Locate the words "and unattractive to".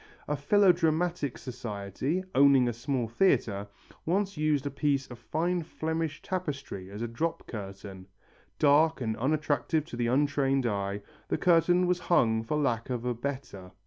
8.99-9.95